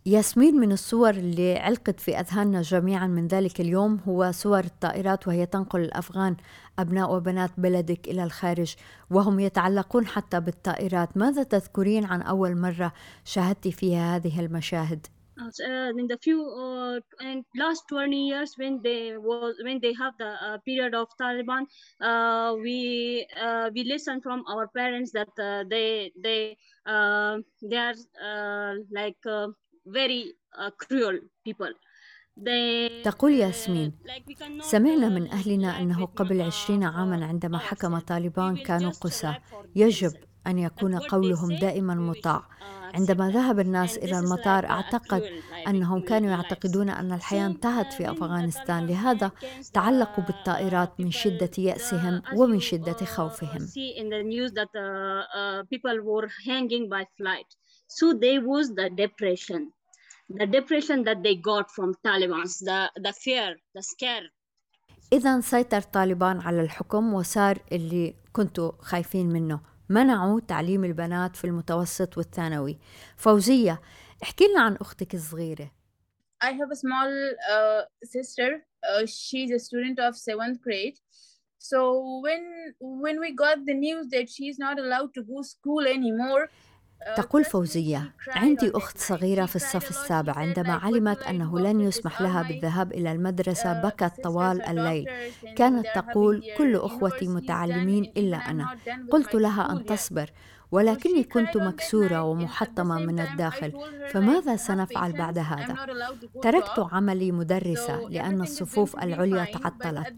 ياسمين 0.05 0.55
من 0.55 0.71
الصور 0.71 1.09
اللي 1.09 1.57
علقت 1.57 1.99
في 1.99 2.19
أذهاننا 2.19 2.61
جميعا 2.61 3.07
من 3.07 3.27
ذلك 3.27 3.61
اليوم 3.61 3.99
هو 4.07 4.31
صور 4.31 4.59
الطائرات 4.59 5.27
وهي 5.27 5.45
تنقل 5.45 5.79
الأفغان 5.79 6.37
أبناء 6.79 7.15
وبنات 7.15 7.51
بلدك 7.57 8.07
إلى 8.07 8.23
الخارج 8.23 8.75
وهم 9.11 9.39
يتعلقون 9.39 10.07
حتى 10.07 10.39
بالطائرات 10.39 11.17
ماذا 11.17 11.43
تذكرين 11.43 12.05
عن 12.05 12.21
أول 12.21 12.57
مرة 12.57 12.93
شاهدتي 13.25 13.71
فيها 13.71 14.15
هذه 14.15 14.39
المشاهد؟ 14.39 15.07
Uh, 26.85 27.37
they 27.61 27.77
are 27.77 27.95
uh, 28.21 28.73
like 28.91 29.21
uh, 29.25 29.47
very 29.87 30.33
cruel 30.83 31.19
people. 31.45 31.73
تقول 33.03 33.31
ياسمين 33.31 33.93
سمعنا 34.61 35.09
من 35.09 35.27
أهلنا 35.27 35.79
أنه 35.79 36.05
قبل 36.05 36.41
عشرين 36.41 36.83
عاما 36.83 37.25
عندما 37.25 37.57
حكم 37.57 37.99
طالبان 37.99 38.57
كانوا 38.57 38.91
قسى 38.91 39.35
يجب 39.75 40.11
أن 40.47 40.59
يكون 40.59 40.99
قولهم 40.99 41.55
دائما 41.55 41.95
مطاع. 41.95 42.49
عندما 42.93 43.29
ذهب 43.29 43.59
الناس 43.59 43.97
إلى 43.97 44.19
المطار 44.19 44.65
أعتقد 44.65 45.23
أنهم 45.67 46.01
كانوا 46.01 46.29
يعتقدون 46.29 46.89
أن 46.89 47.11
الحياة 47.11 47.45
انتهت 47.45 47.93
في 47.93 48.11
أفغانستان. 48.11 48.87
لهذا 48.87 49.31
تعلقوا 49.73 50.23
بالطائرات 50.23 50.99
من 50.99 51.11
شدة 51.11 51.51
يأسهم 51.57 52.21
ومن 52.35 52.59
شدة 52.59 53.05
خوفهم. 53.05 53.67
Uh, 57.99 58.09
uh. 58.09 58.13
So 58.13 58.13
there 58.13 58.41
was 58.41 58.75
the 58.75 58.89
depression, 58.89 59.71
the 60.29 60.47
depression 60.47 61.03
that 61.03 61.23
they 61.23 61.35
got 61.35 61.71
from 61.71 61.95
Taliban, 62.05 62.59
the 62.59 62.91
the 62.95 63.13
fear, 63.13 63.55
the 63.73 63.81
scare. 63.81 64.29
إذا 65.13 65.41
سيطر 65.41 65.81
طالبان 65.81 66.39
على 66.39 66.61
الحكم 66.61 67.13
وصار 67.13 67.59
اللي 67.71 68.15
كنتوا 68.33 68.71
خايفين 68.79 69.27
منه 69.27 69.61
منعوا 69.89 70.39
تعليم 70.39 70.85
البنات 70.85 71.35
في 71.35 71.45
المتوسط 71.45 72.17
والثانوي 72.17 72.77
فوزية 73.17 73.81
احكي 74.23 74.47
لنا 74.47 74.61
عن 74.61 74.75
أختك 74.75 75.15
الصغيرة 75.15 75.71
I 76.43 76.51
have 76.53 76.71
a 76.71 76.75
small 76.75 77.31
uh, 77.51 77.81
sister. 78.03 78.65
Uh, 78.89 79.05
she's 79.05 79.51
a 79.51 79.59
student 79.59 79.99
of 79.99 80.17
seventh 80.17 80.61
grade. 80.61 80.97
So 81.57 82.21
when 82.23 82.73
when 82.79 83.19
we 83.19 83.35
got 83.35 83.65
the 83.65 83.73
news 83.73 84.07
that 84.07 84.29
she's 84.29 84.59
not 84.59 84.79
allowed 84.79 85.13
to 85.13 85.23
go 85.23 85.41
school 85.41 85.85
anymore, 85.87 86.43
uh, 86.43 86.70
تقول 87.17 87.43
فوزية 87.43 88.13
عندي 88.27 88.71
أخت 88.75 88.97
صغيرة 88.97 89.45
في 89.45 89.55
الصف 89.55 89.89
السابع 89.89 90.33
عندما 90.33 90.73
علمت 90.73 91.23
أنه 91.23 91.59
لن 91.59 91.81
يسمح 91.81 92.21
لها 92.21 92.41
بالذهاب 92.41 92.91
إلى 92.91 93.11
المدرسة 93.11 93.81
بكت 93.81 94.23
طوال 94.23 94.61
الليل. 94.61 95.09
كانت 95.55 95.85
تقول 95.95 96.43
كل 96.57 96.75
أخوتي 96.75 97.27
متعلمين 97.27 98.11
إلا 98.17 98.37
أنا. 98.37 98.77
قلت 99.11 99.35
لها 99.35 99.71
أن 99.71 99.85
تصبر. 99.85 100.29
ولكني 100.71 101.23
كنت 101.23 101.57
مكسورة 101.57 102.23
ومحطمة 102.23 102.99
من 102.99 103.19
الداخل 103.19 103.73
فماذا 104.11 104.55
سنفعل 104.55 105.11
بعد 105.11 105.37
هذا؟ 105.37 105.75
تركت 106.41 106.87
عملي 106.91 107.31
مدرسة 107.31 107.99
لأن 108.09 108.41
الصفوف 108.41 108.95
العليا 109.03 109.45
تعطلت 109.45 110.13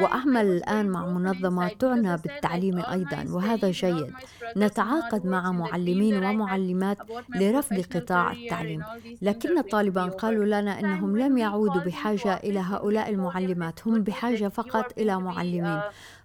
واعمل 0.00 0.46
الآن 0.46 0.88
مع 0.88 1.06
منظمة 1.06 1.68
تعنى 1.68 2.16
بالتعليم 2.16 2.78
أيضا 2.78 3.24
وهذا 3.30 3.70
جيد. 3.70 4.12
نتعاقد 4.56 5.26
مع 5.26 5.52
معلمين 5.52 6.24
ومعلمات 6.24 6.98
لرفض 7.34 7.80
قطاع 7.96 8.32
التعليم 8.32 8.82
لكن 9.22 9.58
الطالبان 9.58 10.10
قالوا 10.10 10.44
لنا 10.44 10.80
إنهم 10.80 11.18
لم 11.18 11.38
يعودوا 11.38 11.80
بحاجة 11.82 12.34
إلى 12.36 12.58
هؤلاء 12.58 13.10
المعلمات 13.10 13.86
هم 13.86 14.02
بحاجة 14.02 14.48
فقط 14.48 14.92
إلى 14.98 15.20
معلمين. 15.20 15.80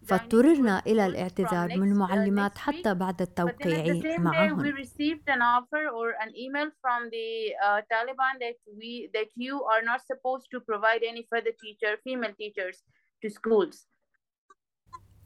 فاضطررنا 0.07 0.81
إلى 0.87 1.05
الاعتذار 1.05 1.77
من 1.77 1.91
المعلمات 1.91 2.57
حتى 2.57 2.93
بعد 2.93 3.21
التوقيع 3.21 4.17
معهم. 4.17 4.59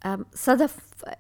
Um, 0.06 0.26
صدف 0.34 0.78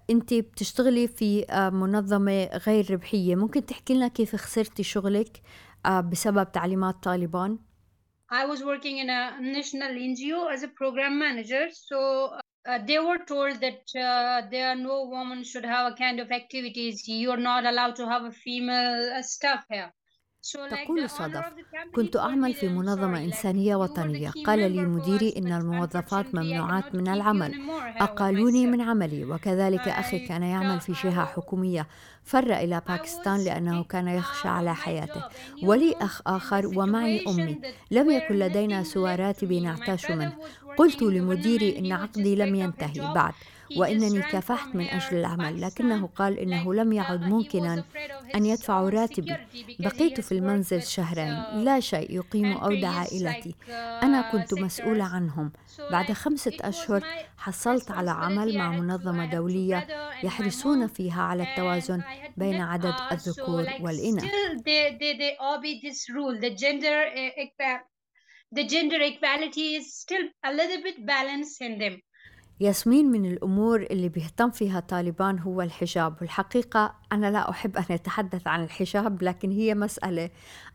أنت 0.09 0.33
بتشتغلي 0.33 1.07
في 1.07 1.45
آه، 1.49 1.69
منظمة 1.69 2.45
غير 2.45 2.91
ربحية. 2.91 3.35
ممكن 3.35 3.65
تحكي 3.65 3.93
لنا 3.93 4.07
كيف 4.07 4.35
خسرتي 4.35 4.83
شغلك 4.83 5.41
آه، 5.85 6.01
بسبب 6.01 6.51
تعليمات 6.51 7.03
طالبان؟ 7.03 7.59
I 8.31 8.45
was 8.45 8.63
working 8.63 8.97
in 8.97 9.09
a 9.09 9.37
national 9.39 9.91
NGO 10.11 10.51
as 10.53 10.63
a 10.63 10.67
program 10.67 11.19
manager. 11.19 11.69
So 11.71 12.31
Uh, 12.67 12.79
they 12.79 12.97
were 12.97 13.19
told 13.33 13.55
that 13.61 13.83
uh, 13.95 14.41
there 14.49 14.75
no 14.75 14.95
women 15.15 15.43
should 15.43 15.65
have 15.65 15.93
a 15.93 15.95
kind 15.95 16.19
of 16.19 16.31
activities. 16.31 17.07
You 17.07 17.29
are 17.29 17.43
not 17.51 17.63
allowed 17.63 17.95
to 17.97 18.05
have 18.07 18.23
a 18.25 18.31
female 18.31 19.21
staff 19.21 19.65
here. 19.69 19.91
تقول 20.55 21.09
صدف 21.09 21.45
كنت 21.95 22.15
أعمل 22.15 22.53
في 22.53 22.67
منظمة 22.67 23.23
إنسانية 23.23 23.75
وطنية. 23.75 24.31
قال 24.45 24.71
لي 24.71 24.81
مديري 24.81 25.33
إن 25.37 25.53
الموظفات 25.53 26.35
ممنوعات 26.35 26.95
من 26.95 27.07
العمل. 27.07 27.53
أقالوني 27.97 28.67
من 28.67 28.81
عملي 28.81 29.25
وكذلك 29.25 29.87
أخي 29.87 30.27
كان 30.27 30.43
يعمل 30.43 30.79
في 30.79 30.91
جهة 30.91 31.25
حكومية. 31.25 31.87
فر 32.23 32.53
إلى 32.53 32.81
باكستان 32.87 33.45
لأنه 33.45 33.83
كان 33.83 34.07
يخشى 34.07 34.47
على 34.47 34.75
حياته. 34.75 35.23
ولي 35.63 35.95
أخ 36.01 36.21
آخر 36.27 36.67
ومعي 36.67 37.25
أمي. 37.27 37.61
لم 37.91 38.11
يكن 38.11 38.35
لدينا 38.39 38.83
سوى 38.83 39.15
راتب 39.15 39.53
نعتاش 39.53 40.11
منه 40.11 40.33
قلت 40.77 41.01
لمديري 41.01 41.79
إن 41.79 41.91
عقدي 41.91 42.35
لم 42.35 42.55
ينتهي 42.55 43.13
بعد 43.13 43.33
وإنني 43.77 44.21
كافحت 44.21 44.75
من 44.75 44.87
أجل 44.87 45.17
العمل 45.17 45.61
لكنه 45.61 46.07
قال 46.07 46.39
إنه 46.39 46.73
لم 46.73 46.93
يعد 46.93 47.21
ممكنا 47.21 47.83
أن 48.35 48.45
يدفع 48.45 48.81
راتبي. 48.89 49.35
بقيت 49.79 50.21
في 50.21 50.31
المنزل 50.31 50.83
شهرين 50.83 51.63
لا 51.63 51.79
شيء 51.79 52.11
يقيم 52.15 52.51
أودع 52.57 52.89
عائلتي. 52.89 53.55
أنا 54.03 54.21
كنت 54.31 54.53
مسؤولة 54.53 55.03
عنهم. 55.03 55.51
بعد 55.91 56.11
خمسة 56.11 56.53
أشهر 56.61 57.03
حصلت 57.37 57.91
على 57.91 58.11
عمل 58.11 58.57
مع 58.57 58.71
منظمة 58.71 59.25
دولية 59.25 59.87
يحرصون 60.23 60.87
فيها 60.87 61.21
على 61.21 61.43
التوازن 61.43 62.03
بين 62.37 62.61
عدد 62.61 62.93
الذكور 63.11 63.65
والإناث. 63.79 64.31
The 68.55 68.63
gender 68.73 68.99
equality 69.11 69.75
is 69.79 69.85
still 70.03 70.25
a 70.49 70.51
little 70.59 70.81
bit 70.87 71.05
balanced 71.05 71.61
in 71.61 71.77
them. 71.77 72.01
ياسمين 72.59 73.05
من 73.05 73.25
الأمور 73.25 73.81
اللي 73.81 74.09
بيهتم 74.09 74.51
فيها 74.51 74.79
طالبان 74.79 75.39
هو 75.39 75.61
الحجاب. 75.61 76.21
والحقيقة 76.21 76.95
أنا 77.11 77.31
لا 77.31 77.49
أحب 77.49 77.77
أن 77.77 77.85
أتحدث 77.89 78.47
عن 78.47 78.63
الحجاب 78.63 79.23
لكن 79.23 79.51
هي 79.51 79.75
مسألة 79.75 80.29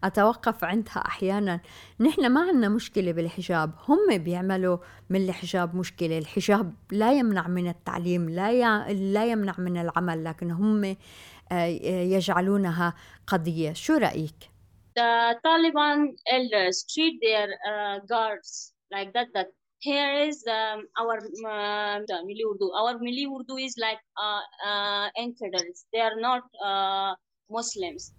أتوقف 0.05 0.65
عندها 0.65 0.99
أحيانا. 1.07 1.61
نحن 2.01 2.27
ما 2.27 2.41
عندنا 2.41 2.69
مشكلة 2.69 3.13
بالحجاب. 3.13 3.75
هم 3.89 4.19
بيعملوا 4.19 4.79
من 5.11 5.25
الحجاب 5.25 5.77
مشكلة. 5.77 6.19
الحجاب 6.19 6.75
لا 6.93 7.13
يمنع 7.13 7.49
من 7.49 7.69
التعليم 7.69 8.31
لا 8.31 8.51
ي... 8.53 8.95
لا 8.95 9.27
يمنع 9.27 9.55
من 9.59 9.77
العمل 9.77 10.25
لكن 10.25 10.51
هم 10.51 10.97
آه، 11.53 11.65
يجعلونها 11.87 12.95
قضية. 13.27 13.73
شو 13.73 13.95
رأيك؟ 13.97 14.50
The 15.01 15.41
Taliban 15.45 15.99
elders 16.31 16.85
treat 16.93 17.19
their 17.23 17.49
uh, 17.71 17.99
guards 18.09 18.73
like 18.93 19.13
that. 19.15 19.29
That 19.35 19.49
here 19.79 20.13
is 20.29 20.45
um, 20.47 20.87
our 21.01 21.17
uh, 21.19 22.01
Urdu. 22.51 22.71
Our 22.81 22.95
Mili 22.99 23.25
Urdu 23.35 23.57
is 23.57 23.75
like 23.79 24.01
uh, 24.21 24.43
uh, 24.69 25.09
infidels. 25.17 25.87
They 25.93 26.01
are 26.01 26.19
not 26.21 26.43
uh, 26.65 27.15
Muslims. 27.51 28.13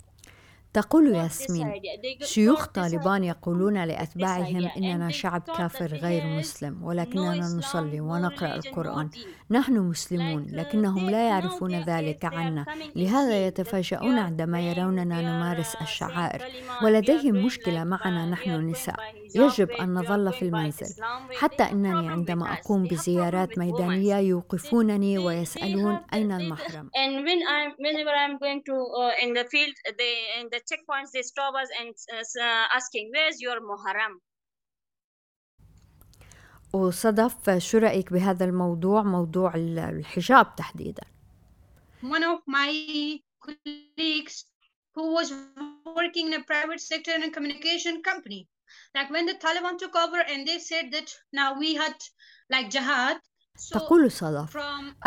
تقول 0.73 1.15
ياسمين 1.15 1.81
شيوخ 2.23 2.65
طالبان 2.65 3.23
يقولون 3.23 3.83
لأتباعهم 3.83 4.69
إننا 4.77 5.11
شعب 5.11 5.41
كافر 5.57 5.85
غير 5.85 6.25
مسلم 6.25 6.83
ولكننا 6.83 7.45
نصلي 7.57 8.01
ونقرأ 8.01 8.55
القرآن. 8.55 9.09
نحن 9.51 9.77
مسلمون 9.77 10.47
لكنهم 10.51 11.09
لا 11.09 11.27
يعرفون 11.27 11.83
ذلك 11.83 12.25
عنا. 12.25 12.65
لهذا 12.95 13.47
يتفاجؤون 13.47 14.17
عندما 14.17 14.61
يروننا 14.61 15.21
نمارس 15.21 15.75
الشعائر. 15.81 16.41
ولديهم 16.83 17.35
مشكلة 17.45 17.83
معنا 17.83 18.25
نحن 18.25 18.49
النساء 18.49 18.95
يجب 19.35 19.71
أن 19.71 19.93
نظل 19.93 20.33
في 20.33 20.41
المنزل. 20.41 21.03
حتى 21.37 21.63
أنني 21.63 22.09
عندما 22.09 22.53
أقوم 22.53 22.83
بزيارات 22.83 23.57
ميدانية 23.57 24.15
يوقفونني 24.15 25.17
ويسألون 25.17 25.99
أين 26.13 26.31
المحرم. 26.31 26.89
Uh, 30.62 30.65
checkpoints 30.70 31.12
they 31.13 31.22
stop 31.22 31.54
us 31.56 31.69
and 31.80 31.95
uh, 32.13 32.43
uh, 32.43 32.65
asking 32.78 33.12
where's 33.13 33.41
your 33.41 33.60
muharram 33.62 34.19
وصدف 36.74 37.50
شو 37.58 37.78
رأيك 37.78 38.13
بهذا 38.13 38.45
الموضوع 38.45 39.04
موضوع 39.04 39.56
ال- 39.56 39.80
الحجاب 39.80 40.56
تحديدا 40.56 41.04
one 42.04 42.24
of 42.24 42.39
my 42.47 42.71
colleagues 43.45 44.45
who 44.95 45.13
was 45.13 45.32
working 45.86 46.28
in 46.28 46.34
a 46.34 46.43
private 46.43 46.82
sector 46.82 47.12
in 47.13 47.24
a 47.24 47.32
communication 47.32 48.02
company. 48.02 48.47
Like 48.95 49.10
when 49.12 49.26
the 49.26 49.34
Taliban 49.36 49.78
took 49.78 49.95
over 49.95 50.21
and 50.32 50.47
they 50.47 50.60
said 50.60 50.91
that 50.91 51.10
now 51.32 51.60
we 51.60 51.76
had 51.76 51.95
like 52.50 52.69
jihad. 52.69 53.17
تقول 53.71 54.11
صدف 54.11 54.57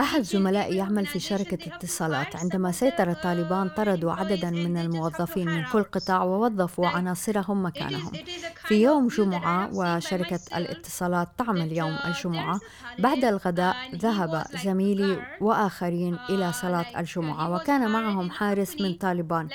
أحد 0.00 0.22
زملائي 0.22 0.76
يعمل 0.76 1.06
في 1.06 1.20
شركة 1.20 1.74
اتصالات 1.74 2.36
عندما 2.36 2.72
سيطر 2.72 3.10
الطالبان 3.10 3.68
طردوا 3.68 4.12
عددا 4.12 4.50
من 4.50 4.76
الموظفين 4.76 5.48
من 5.48 5.64
كل 5.72 5.82
قطاع 5.82 6.22
ووظفوا 6.22 6.86
عناصرهم 6.86 7.64
مكانهم. 7.64 8.12
في 8.56 8.82
يوم 8.82 9.08
جمعة 9.08 9.70
وشركة 9.74 10.40
الاتصالات 10.56 11.28
تعمل 11.38 11.72
يوم 11.72 11.98
الجمعة. 12.04 12.60
بعد 12.98 13.24
الغداء 13.24 13.76
ذهب 13.94 14.44
زميلي 14.64 15.18
وآخرين 15.40 16.18
إلى 16.30 16.52
صلاة 16.52 17.00
الجمعة. 17.00 17.54
وكان 17.54 17.90
معهم 17.90 18.30
حارس 18.30 18.80
من 18.80 18.94
طالبان. 18.94 19.48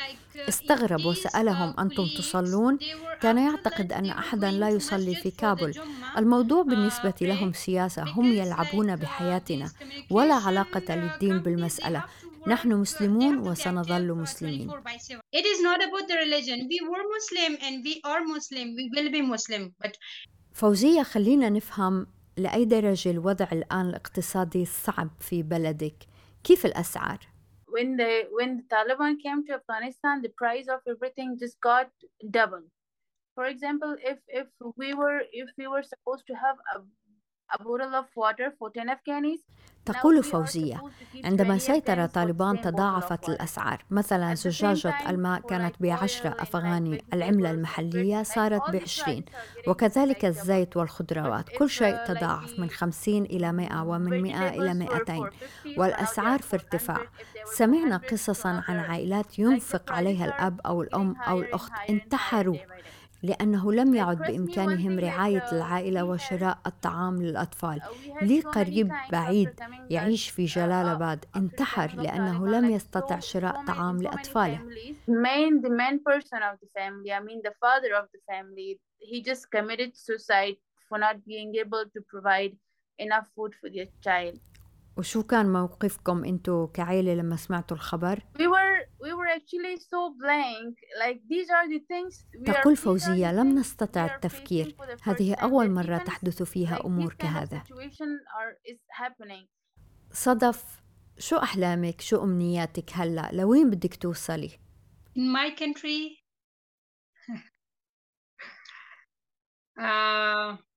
استغرب 0.49 1.05
وسألهم 1.05 1.79
أنتم 1.79 2.07
تصلون؟ 2.17 2.77
كان 3.21 3.37
يعتقد 3.37 3.93
أن 3.93 4.05
أحدا 4.05 4.51
لا 4.51 4.69
يصلي 4.69 5.15
في 5.15 5.31
كابل 5.31 5.73
الموضوع 6.17 6.63
بالنسبة 6.63 7.13
لهم 7.21 7.53
سياسة 7.53 8.03
هم 8.03 8.33
يلعبون 8.33 8.78
uh, 8.87 9.01
بحياتنا 9.01 9.71
ولا 10.09 10.33
علاقة 10.33 10.85
uh, 10.87 10.91
للدين 10.91 11.37
بالمسألة 11.37 12.03
نحن 12.47 12.71
uh, 12.71 12.75
مسلمون 12.75 13.37
وسنظل 13.37 14.09
uh, 14.09 14.17
مسلمين 14.17 14.69
24 14.69 14.81
by 14.81 14.97
7 14.97 15.21
it 15.31 15.45
is 15.45 15.61
not 15.61 15.79
about 15.87 16.07
the 16.07 16.15
religion 16.15 16.67
we 16.69 16.79
were 16.89 17.03
Muslim 17.17 17.57
and 17.65 17.83
we 17.85 18.01
are 18.05 18.23
Muslim 18.23 18.75
we 18.75 18.89
will 18.95 19.11
be 19.11 19.21
Muslim 19.21 19.73
but 19.83 19.91
فوزية 20.53 21.03
خلينا 21.03 21.49
نفهم 21.49 22.07
لأي 22.37 22.65
درجة 22.65 23.11
الوضع 23.11 23.47
الآن 23.51 23.89
الاقتصادي 23.89 24.65
صعب 24.65 25.09
في 25.19 25.43
بلدك 25.43 25.95
كيف 26.43 26.65
الأسعار؟ 26.65 27.19
when 27.71 27.97
the 27.97 28.27
when 28.31 28.57
the 28.57 28.63
Taliban 28.63 29.15
came 29.21 29.45
to 29.45 29.53
Afghanistan, 29.53 30.21
the 30.21 30.29
price 30.29 30.67
of 30.67 30.81
everything 30.87 31.37
just 31.39 31.59
got 31.61 31.89
double. 32.29 32.63
For 33.35 33.45
example, 33.45 33.95
if 34.03 34.17
if 34.27 34.47
we 34.75 34.93
were 34.93 35.21
if 35.31 35.49
we 35.57 35.67
were 35.67 35.83
supposed 35.83 36.25
to 36.27 36.33
have 36.33 36.57
a, 36.75 36.79
تقول 39.85 40.23
فوزية 40.23 40.81
عندما 41.25 41.57
سيطر 41.57 42.05
طالبان 42.05 42.61
تضاعفت 42.61 43.29
الأسعار. 43.29 43.85
مثلا 43.91 44.35
زجاجة 44.35 45.09
الماء 45.09 45.41
كانت 45.41 45.75
بعشرة 45.79 46.35
أفغاني 46.39 47.03
العملة 47.13 47.51
المحلية 47.51 48.23
صارت 48.23 48.69
بعشرين. 48.71 49.25
وكذلك 49.67 50.25
الزيت 50.25 50.77
والخضروات. 50.77 51.49
كل 51.49 51.69
شيء 51.69 51.95
تضاعف 52.05 52.59
من 52.59 52.69
خمسين 52.69 53.23
إلى 53.23 53.51
مئة 53.51 53.81
ومن 53.83 54.21
مئة 54.21 54.49
إلى 54.49 54.73
مئتين. 54.73 55.29
والأسعار 55.77 56.41
في 56.41 56.53
ارتفاع. 56.55 57.01
سمعنا 57.45 57.97
قصصا 57.97 58.63
عن 58.67 58.79
عائلات 58.79 59.39
ينفق 59.39 59.91
عليها 59.91 60.25
الأب 60.25 60.61
أو 60.65 60.81
الأم 60.81 61.15
أو 61.27 61.39
الأخت. 61.39 61.71
انتحروا. 61.89 62.57
لأنه 63.23 63.71
لم 63.73 63.95
يعد 63.95 64.17
بإمكانهم 64.17 64.99
رعاية 64.99 65.51
العائلة 65.51 66.03
وشراء 66.03 66.57
الطعام 66.65 67.21
للأطفال. 67.21 67.81
لي 68.21 68.41
قريب 68.41 68.87
بعيد 69.11 69.49
يعيش 69.89 70.29
في 70.29 70.45
جلال 70.45 70.87
أباد 70.87 71.25
انتحر 71.35 71.95
لأنه 71.95 72.47
لم 72.47 72.69
يستطع 72.69 73.19
شراء 73.19 73.65
طعام 73.65 74.01
لأطفاله. 74.01 74.65
وشو 84.99 85.23
كان 85.23 85.53
موقفكم 85.53 86.25
انتو 86.25 86.67
كعيلة 86.67 87.13
لما 87.13 87.35
سمعتوا 87.35 87.77
الخبر؟ 87.77 88.19
تقول 92.45 92.75
فوزية 92.75 93.31
لم 93.31 93.59
نستطع 93.59 94.05
التفكير. 94.05 94.75
هذه 95.03 95.35
أول 95.35 95.71
مرة 95.71 95.97
تحدث 95.97 96.43
فيها 96.43 96.85
أمور 96.85 97.13
كهذا 97.13 97.63
صدف 100.11 100.81
شو 101.17 101.37
أحلامك؟ 101.37 102.01
شو 102.01 102.23
أمنياتك 102.23 102.91
هلأ؟ 102.93 103.29
لوين 103.33 103.69
بدك 103.69 103.95
توصلي؟ 103.95 104.49
In 105.17 105.21
my 105.21 105.49
country 105.59 106.19
uh, 109.79 110.68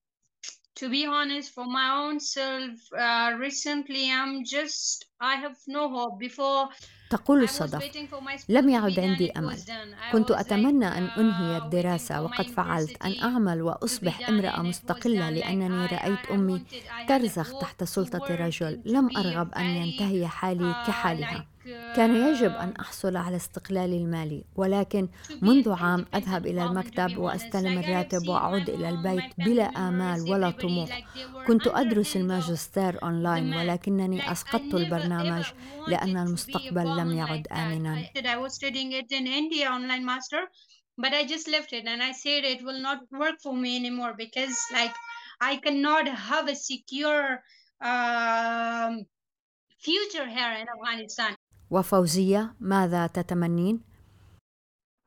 to 0.82 0.88
be 0.88 1.06
honest 1.06 1.52
for 1.52 1.64
my 1.64 1.96
own 1.96 2.18
self 2.18 2.72
uh, 2.92 3.32
recently 3.38 4.10
i'm 4.10 4.44
just 4.44 5.06
تقول 7.10 7.42
الصدف. 7.42 7.82
لم 8.48 8.68
يعد 8.68 8.98
عندي 9.00 9.30
أمل. 9.32 9.56
كنت 10.12 10.30
أتمنى 10.30 10.86
أن 10.86 11.04
أنهي 11.04 11.56
الدراسة 11.56 12.22
وقد 12.22 12.46
فعلت. 12.46 13.02
أن 13.04 13.14
أعمل 13.22 13.62
وأصبح 13.62 14.28
أمرأة 14.28 14.62
مستقلة 14.62 15.30
لأنني 15.30 15.86
رأيت 15.86 16.26
أمي 16.30 16.64
ترزخ 17.08 17.58
تحت 17.58 17.84
سلطة 17.84 18.26
الرجل 18.30 18.80
لم 18.84 19.16
أرغب 19.16 19.54
أن 19.54 19.64
ينتهي 19.64 20.26
حالي 20.26 20.72
كحالها. 20.86 21.46
كان 21.96 22.16
يجب 22.16 22.50
أن 22.50 22.72
أحصل 22.80 23.16
على 23.16 23.36
استقلالي 23.36 23.96
المالي. 23.96 24.44
ولكن 24.56 25.08
منذ 25.42 25.72
عام 25.72 26.06
أذهب 26.14 26.46
إلى 26.46 26.64
المكتب 26.64 27.18
وأستلم 27.18 27.78
الراتب 27.78 28.28
وأعود 28.28 28.70
إلى 28.70 28.88
البيت 28.88 29.24
بلا 29.38 29.64
آمال 29.64 30.30
ولا 30.30 30.50
طموح. 30.50 31.02
كنت 31.46 31.66
أدرس 31.66 32.16
الماجستير 32.16 33.02
اونلاين 33.02 33.54
ولكنني 33.54 34.32
أسقطت 34.32 34.74
البرنامج 34.74 35.11
البرنامج 35.20 35.44
لأن 35.88 36.16
المستقبل 36.16 36.96
لم 36.96 37.12
يعد. 37.18 37.48
آمنا 37.48 38.02
I 38.02 38.18
said 38.18 38.26
I 38.26 38.36
was 38.36 38.54
studying 38.54 38.92
it 38.92 39.12
in 39.12 39.26
India 39.26 39.70
online 39.70 40.04
master, 40.04 40.42
but 40.98 41.12
I 41.12 41.24
just 41.24 41.48
left 41.48 41.72
it 41.72 41.84
and 41.86 42.02
I 42.02 42.12
said 42.12 42.44
it 42.44 42.62
will 42.62 42.80
not 42.80 43.00
work 43.10 43.36
for 43.42 43.54
me 43.54 43.76
anymore 43.76 44.14
because 44.16 44.56
like 44.72 44.94
I 45.40 45.56
cannot 45.56 46.06
have 46.08 46.48
a 46.48 46.54
secure 46.54 47.42
um, 47.90 48.92
future 49.86 50.26
here 50.36 50.52
in 50.60 50.66
Afghanistan. 50.76 51.34
وفوزية 51.70 52.56
ماذا 52.60 53.06
تتمنين؟ 53.06 53.80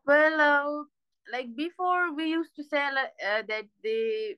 Well, 0.06 0.40
uh, 0.40 0.84
like 1.32 1.56
before, 1.56 2.14
we 2.16 2.26
used 2.40 2.56
to 2.56 2.64
say 2.64 2.84
uh, 2.86 3.42
that 3.48 3.66
the 3.84 4.36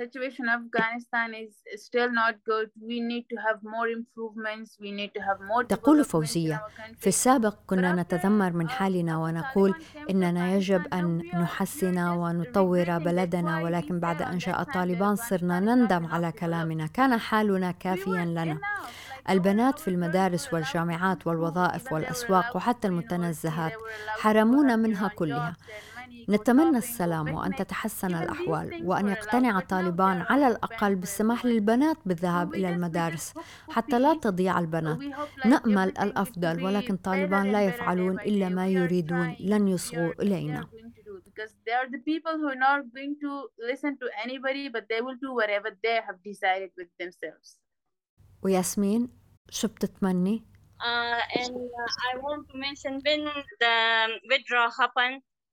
situation 0.00 0.44
in 0.44 0.50
Afghanistan 0.60 1.34
is 1.34 1.52
still 1.86 2.10
not 2.10 2.34
good. 2.44 2.68
We 2.90 3.00
need 3.00 3.24
to 3.32 3.36
have 3.46 3.58
more 3.62 3.88
improvements. 3.88 4.68
We 4.80 4.90
need 4.92 5.12
to 5.14 5.20
have 5.20 5.40
more. 5.40 5.64
تقول 5.64 6.04
فوزية: 6.04 6.62
في 6.96 7.06
السابق 7.06 7.54
كنا 7.66 7.92
نتذمر 7.92 8.52
من 8.52 8.68
حالنا 8.68 9.18
ونقول 9.18 9.74
إننا 10.10 10.54
يجب 10.54 10.86
أن 10.92 11.18
نحسن 11.34 11.98
ونطور 11.98 12.98
بلدنا 12.98 13.62
ولكن 13.62 14.00
بعد 14.00 14.22
أن 14.22 14.38
جاء 14.38 14.60
الطالبان 14.60 15.16
صرنا 15.16 15.60
نندم 15.60 16.06
على 16.06 16.32
كلامنا. 16.32 16.86
كان 16.86 17.18
حالنا 17.18 17.70
كافيا 17.70 18.24
لنا. 18.24 18.58
البنات 19.30 19.78
في 19.78 19.88
المدارس 19.88 20.54
والجامعات 20.54 21.26
والوظائف 21.26 21.92
والأسواق 21.92 22.56
وحتى 22.56 22.88
المتنزهات 22.88 23.72
حرمونا 24.08 24.76
منها 24.76 25.08
كلها. 25.08 25.56
نتمنى 26.28 26.78
السلام 26.78 27.34
وأن 27.34 27.54
تتحسن 27.54 28.14
الأحوال 28.14 28.86
وأن 28.86 29.08
يقتنع 29.08 29.60
طالبان 29.60 30.20
على 30.20 30.48
الأقل 30.48 30.94
بالسماح 30.94 31.44
للبنات 31.46 31.96
بالذهاب 32.06 32.54
إلى 32.54 32.68
المدارس 32.68 33.34
حتى 33.70 33.98
لا 33.98 34.14
تضيع 34.14 34.58
البنات. 34.58 34.98
نأمل 35.44 35.88
الأفضل 35.88 36.64
ولكن 36.64 36.96
طالبان 36.96 37.52
لا 37.52 37.64
يفعلون 37.64 38.20
إلا 38.20 38.48
ما 38.48 38.68
يريدون 38.68 39.36
لن 39.40 39.68
يصغوا 39.68 40.12
إلينا. 40.22 40.66
وياسمين 48.42 49.08
شو 49.50 49.68
بتتمني؟ 49.68 50.44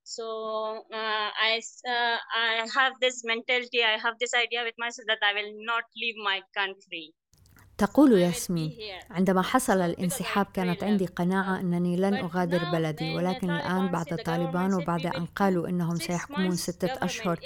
So 0.07 0.85
uh, 0.93 1.29
I 1.49 1.61
uh, 1.87 2.17
I 2.43 2.67
have 2.75 2.93
this 3.01 3.23
mentality. 3.25 3.83
I 3.83 3.97
have 4.05 4.17
this 4.19 4.33
idea 4.33 4.63
with 4.63 4.75
myself 4.79 5.07
that 5.07 5.19
I 5.29 5.33
will 5.33 5.53
not 5.71 5.83
leave 6.03 6.15
my 6.17 6.41
country. 6.55 7.13
تقول 7.77 8.11
ياسمين 8.11 8.73
عندما 9.11 9.41
حصل 9.41 9.81
الانسحاب 9.81 10.45
كانت 10.53 10.83
عندي 10.83 11.05
قناعة 11.05 11.59
أنني 11.59 11.97
لن 11.97 12.13
أغادر 12.13 12.71
بلدي 12.71 13.15
ولكن 13.15 13.49
الآن 13.49 13.87
بعد 13.87 14.05
طالبان 14.25 14.73
وبعد 14.73 15.05
أن 15.05 15.25
قالوا 15.25 15.69
أنهم 15.69 15.95
سيحكمون 15.95 16.55
ستة 16.55 17.05
أشهر 17.05 17.39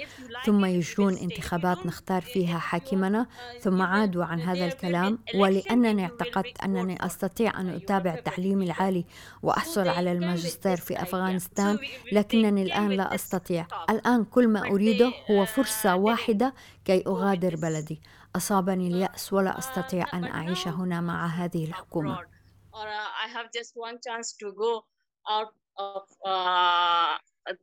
ثم 0.46 0.64
يجرون 0.64 1.16
انتخابات 1.16 1.86
نختار 1.86 2.22
فيها 2.22 2.58
حاكمنا 2.58 3.26
ثم 3.60 3.82
عادوا 3.82 4.24
عن 4.24 4.40
هذا 4.40 4.66
الكلام 4.66 5.18
ولأنني 5.34 6.02
اعتقدت 6.02 6.60
أنني 6.64 7.06
أستطيع 7.06 7.60
أن 7.60 7.68
أتابع 7.68 8.14
التعليم 8.14 8.62
العالي 8.62 9.04
وأحصل 9.42 9.88
على 9.88 10.12
الماجستير 10.12 10.76
في 10.76 11.02
أفغانستان 11.02 11.78
لكنني 12.12 12.62
الآن 12.62 12.88
لا 12.88 13.14
أستطيع. 13.14 13.66
الآن 13.90 14.24
كل 14.24 14.48
ما 14.48 14.60
أريده 14.70 15.12
هو 15.30 15.44
فرصة 15.44 15.96
واحدة 15.96 16.54
كي 16.84 17.02
أغادر 17.06 17.56
بلدي. 17.56 18.00
أصابني 18.36 18.88
اليأس 18.88 19.32
ولا 19.32 19.58
أستطيع 19.58 20.06
أن 20.14 20.24
أعيش 20.24 20.68
هنا 20.68 21.00
مع 21.00 21.26
هذه 21.26 21.64
الحكومة 21.64 22.16
abroad, 22.16 22.26
or 22.72 22.86
I 23.24 23.28
have 23.36 23.46
just 23.58 23.72
one 23.74 23.98
chance 24.06 24.32
to 24.40 24.52
go 24.52 24.84
out 25.28 25.52
of 25.78 26.02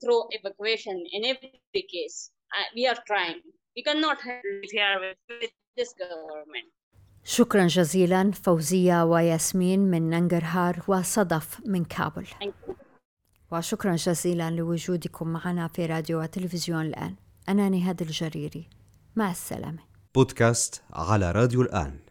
through 0.02 0.24
evacuation. 0.38 0.96
In 1.16 1.22
every 1.26 1.84
case, 1.96 2.32
uh, 2.56 2.68
we 2.76 2.88
are 2.88 3.00
trying. 3.08 3.42
We 3.76 3.84
cannot 3.84 4.18
live 4.26 4.72
here 4.72 4.96
with, 5.04 5.52
this 5.78 5.94
government. 5.94 6.70
شكرا 7.24 7.68
جزيلا 7.68 8.32
فوزية 8.32 9.04
وياسمين 9.04 9.80
من 9.80 10.10
ننجرهار 10.10 10.84
وصدف 10.88 11.62
من 11.66 11.86
كابل. 11.86 12.28
وشكرا 13.52 13.96
جزيلا 13.96 14.52
لوجودكم 14.52 15.28
معنا 15.28 15.68
في 15.68 15.86
راديو 15.86 16.22
وتلفزيون 16.22 16.82
الآن 16.82 17.16
أنا 17.50 17.70
نهاد 17.70 18.02
الجريري 18.02 18.70
مع 19.16 19.32
السلامة 19.32 19.89
بودكاست 20.20 20.82
على 20.94 21.32
راديو 21.32 21.62
الآن. 21.62 22.09